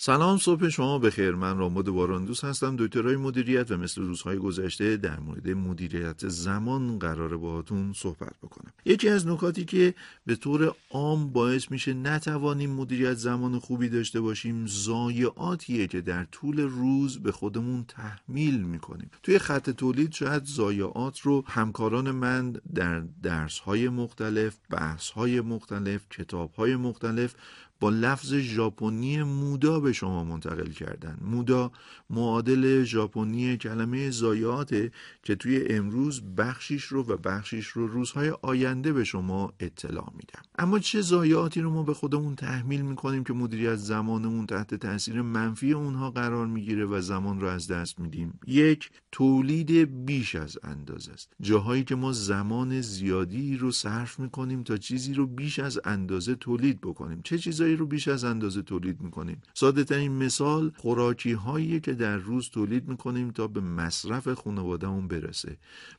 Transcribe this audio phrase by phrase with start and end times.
[0.00, 1.30] سلام صبح شما بخیر.
[1.30, 7.36] من رامود باراندوس هستم دکترای مدیریت و مثل روزهای گذشته در مورد مدیریت زمان قرار
[7.36, 8.72] باهاتون صحبت بکنم.
[8.84, 9.94] یکی از نکاتی که
[10.26, 16.60] به طور عام باعث میشه نتوانیم مدیریت زمان خوبی داشته باشیم ضایعاتیه که در طول
[16.60, 19.10] روز به خودمون تحمیل می‌کنیم.
[19.22, 26.08] توی خط تولید شاید ضایعات رو همکاران من در درس های مختلف بحث های مختلف
[26.10, 27.34] کتاب های مختلف
[27.80, 31.18] با لفظ ژاپنی مودا به شما منتقل کردن.
[31.20, 31.72] مودا
[32.10, 34.90] معادل ژاپنی کلمه زایاته
[35.22, 40.42] که توی امروز بخشیش رو و بخشیش رو روزهای آینده به شما اطلاع میدم.
[40.58, 45.72] اما چه زایاتی رو ما به خودمون تحمیل می‌کنیم که مدیریت زمانمون تحت تاثیر منفی
[45.72, 49.70] اونها قرار می‌گیره و زمان رو از دست میدیم؟ یک تولید
[50.06, 51.32] بیش از اندازه است.
[51.40, 56.80] جاهایی که ما زمان زیادی رو صرف می‌کنیم تا چیزی رو بیش از اندازه تولید
[56.80, 57.20] بکنیم.
[57.24, 59.42] چه چیزایی رو بیش از اندازه تولید می‌کنیم.
[59.54, 65.56] ساده ترین مثال خوراکی هایی که در روز تولید می‌کنیم تا به مصرف خانوادهمون برسه.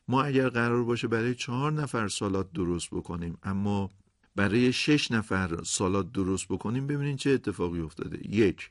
[0.08, 3.90] ما اگر قرار باشه برای چهار نفر سالات درست بکنیم اما
[4.36, 8.28] برای شش نفر سالات درست بکنیم ببینید چه اتفاقی افتاده.
[8.28, 8.70] یک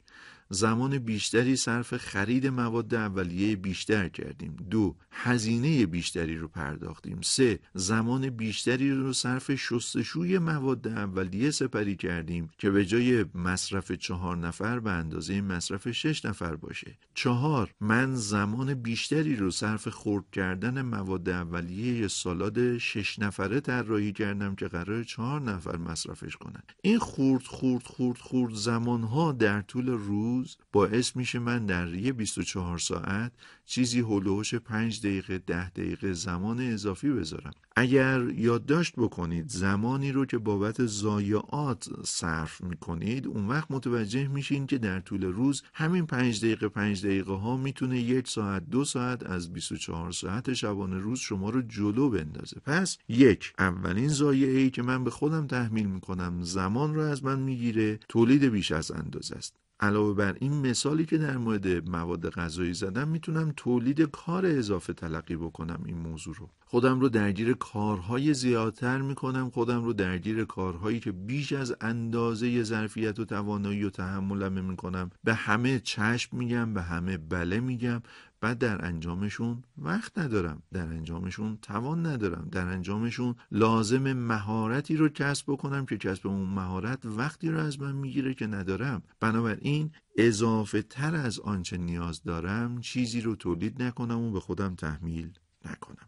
[0.51, 4.55] زمان بیشتری صرف خرید مواد اولیه بیشتر کردیم.
[4.69, 7.21] دو هزینه بیشتری رو پرداختیم.
[7.21, 14.37] سه زمان بیشتری رو صرف شستشوی مواد اولیه سپری کردیم که به جای مصرف چهار
[14.37, 16.97] نفر به اندازه مصرف شش نفر باشه.
[17.13, 24.55] چهار من زمان بیشتری رو صرف خورد کردن مواد اولیه سالاد شش نفره طراحی کردم
[24.55, 26.63] که قرار چهار نفر مصرفش کنن.
[26.81, 30.38] این خورد خورد خورد خورد زمانها در طول روز
[30.71, 33.31] باعث میشه من در یه 24 ساعت
[33.65, 37.51] چیزی هلوهوش 5 دقیقه 10 دقیقه زمان اضافی بذارم.
[37.75, 44.77] اگر یادداشت بکنید زمانی رو که بابت ضایعات صرف می‌کنید اون وقت متوجه میشین که
[44.77, 49.53] در طول روز همین 5 دقیقه 5 دقیقه ها می‌تونه یک ساعت دو ساعت از
[49.53, 52.59] 24 ساعت شبانه روز شما رو جلو بندازه.
[52.65, 57.39] پس یک اولین ضایعه ای که من به خودم تحمیل می‌کنم زمان رو از من
[57.39, 59.55] می‌گیره تولید بیش از اندازه است.
[59.79, 65.35] علاوه بر این مثالی که در مورد مواد غذایی زدم می‌تونم تولید کار اضافه تلقی
[65.35, 66.49] بکنم این موضوع رو.
[66.65, 73.19] خودم رو درگیر کارهای زیادتر می‌کنم خودم رو درگیر کارهایی که بیش از اندازه ظرفیت
[73.19, 75.11] و توانایی و تحملم می‌کنم.
[75.23, 78.01] به همه چشم میگم به همه بله میگم.
[78.41, 80.63] بعد در انجامشون وقت ندارم.
[80.73, 82.49] در انجامشون توان ندارم.
[82.51, 87.95] در انجامشون لازم مهارتی رو کسب بکنم که کسب اون مهارت وقتی رو از من
[87.95, 89.03] می‌گیره که ندارم.
[89.19, 95.31] بنابراین اضافه تر از آنچه نیاز دارم چیزی رو تولید نکنم و به خودم تحمیل
[95.65, 96.07] نکنم.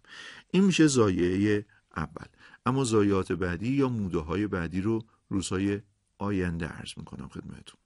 [0.52, 1.66] این میشه زایعه
[1.96, 2.25] اول.
[2.66, 5.81] اما زایات بعدی یا موده های بعدی رو روزهای
[6.18, 7.81] آینده عرض می‌کنم خدمتون